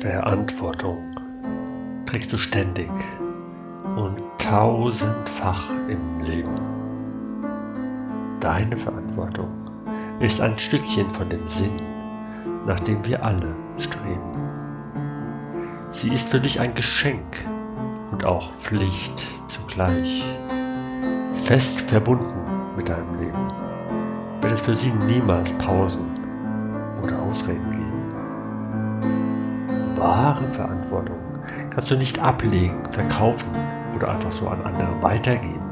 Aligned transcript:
Verantwortung 0.00 1.10
trägst 2.06 2.32
du 2.32 2.38
ständig 2.38 2.90
und 3.96 4.20
tausendfach 4.38 5.70
im 5.88 6.20
Leben. 6.20 6.60
Deine 8.40 8.76
Verantwortung 8.76 9.48
ist 10.20 10.40
ein 10.40 10.58
Stückchen 10.58 11.08
von 11.10 11.28
dem 11.28 11.46
Sinn, 11.46 11.76
nach 12.66 12.80
dem 12.80 13.04
wir 13.04 13.24
alle 13.24 13.54
streben. 13.78 14.48
Sie 15.90 16.12
ist 16.12 16.28
für 16.28 16.40
dich 16.40 16.60
ein 16.60 16.74
Geschenk 16.74 17.46
und 18.10 18.24
auch 18.24 18.52
Pflicht 18.52 19.24
zugleich, 19.48 20.26
fest 21.44 21.82
verbunden 21.82 22.74
mit 22.76 22.88
deinem 22.88 23.18
Leben. 23.20 23.52
Wird 24.40 24.52
es 24.52 24.60
für 24.60 24.74
sie 24.74 24.92
niemals 24.92 25.52
Pausen 25.52 26.06
oder 27.02 27.22
Ausreden 27.22 27.70
geben. 27.70 28.03
Wahre 30.04 30.46
Verantwortung 30.50 31.16
kannst 31.70 31.90
du 31.90 31.96
nicht 31.96 32.18
ablegen, 32.18 32.84
verkaufen 32.90 33.48
oder 33.96 34.10
einfach 34.10 34.32
so 34.32 34.46
an 34.48 34.60
andere 34.62 35.02
weitergeben. 35.02 35.62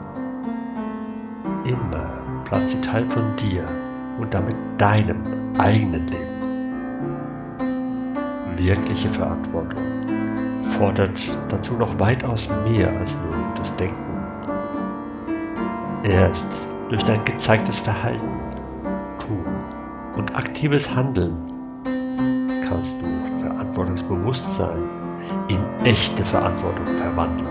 Immer 1.67 2.43
bleibt 2.49 2.71
sie 2.71 2.81
Teil 2.81 3.07
von 3.11 3.37
dir 3.37 3.69
und 4.19 4.33
damit 4.33 4.57
deinem 4.79 5.55
eigenen 5.59 6.07
Leben. 6.07 6.33
Wirkliche 8.57 9.11
Verantwortung 9.11 9.83
fordert 10.57 11.39
dazu 11.51 11.77
noch 11.77 12.01
weitaus 12.01 12.49
mehr 12.67 12.89
als 12.99 13.19
nur 13.23 13.35
das 13.55 13.77
Denken. 13.77 14.17
Erst 16.05 16.57
durch 16.89 17.05
dein 17.05 17.23
gezeigtes 17.27 17.79
Verhalten, 17.79 18.31
Tun 19.19 19.45
und 20.17 20.35
aktives 20.35 20.97
Handeln 20.97 21.52
kannst 22.73 23.03
du 23.03 23.07
Verantwortungsbewusstsein 23.39 24.83
in 25.49 25.61
echte 25.85 26.25
Verantwortung 26.25 26.87
verwandeln. 26.87 27.51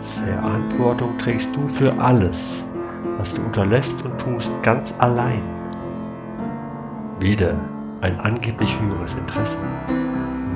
Verantwortung 0.00 1.18
trägst 1.18 1.54
du 1.54 1.68
für 1.68 1.98
alles, 1.98 2.64
was 3.18 3.34
du 3.34 3.42
unterlässt 3.42 4.02
und 4.02 4.18
tust, 4.18 4.62
ganz 4.62 4.94
allein. 4.98 5.42
Weder 7.20 7.54
ein 8.00 8.18
angeblich 8.18 8.74
höheres 8.80 9.16
Interesse, 9.16 9.58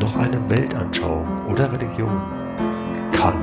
noch 0.00 0.16
eine 0.16 0.48
Weltanschauung 0.48 1.26
oder 1.50 1.70
Religion 1.72 2.22
kann 3.12 3.36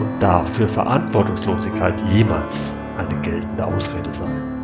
und 0.00 0.20
darf 0.20 0.56
für 0.56 0.66
Verantwortungslosigkeit 0.66 2.00
jemals 2.12 2.74
eine 2.98 3.20
geltende 3.20 3.64
Ausrede 3.64 4.12
sein. 4.12 4.55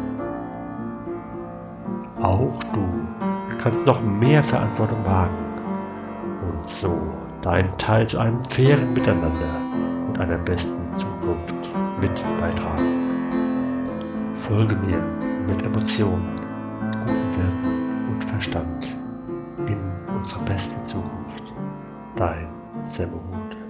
Auch 2.22 2.62
du 2.72 2.88
kannst 3.60 3.84
noch 3.84 4.00
mehr 4.00 4.44
Verantwortung 4.44 5.04
wagen 5.04 5.34
und 6.40 6.68
so 6.68 6.96
deinen 7.40 7.76
Teil 7.78 8.06
zu 8.06 8.20
einem 8.20 8.40
fairen 8.44 8.92
Miteinander 8.92 9.60
und 10.06 10.20
einer 10.20 10.38
besten 10.38 10.94
Zukunft 10.94 11.72
mit 12.00 12.22
beitragen. 12.38 13.90
Folge 14.36 14.76
mir 14.76 15.02
mit 15.48 15.64
Emotionen, 15.64 16.36
guten 16.92 17.36
Werten 17.36 18.12
und 18.12 18.22
Verstand 18.22 18.96
in 19.66 19.80
unsere 20.16 20.44
beste 20.44 20.80
Zukunft. 20.84 21.52
Dein 22.14 22.46
Semmerhut. 22.84 23.61